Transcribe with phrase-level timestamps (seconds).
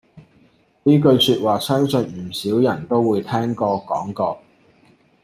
[0.81, 4.41] 呢句說話相信唔少人都會聽過講過